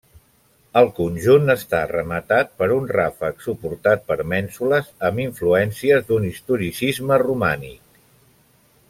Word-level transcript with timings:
El 0.79 0.87
conjunt 0.99 1.53
està 1.53 1.81
rematat 1.91 2.49
per 2.61 2.69
un 2.77 2.87
ràfec 2.93 3.45
suportat 3.49 4.03
per 4.09 4.17
mènsules 4.33 4.89
amb 5.11 5.23
influències 5.27 6.09
d'un 6.09 6.27
historicisme 6.31 7.21
romànic. 7.27 8.03